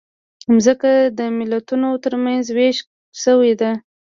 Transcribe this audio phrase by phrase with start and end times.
[0.53, 2.87] مځکه د ملتونو ترمنځ وېشل
[3.23, 3.71] شوې ده.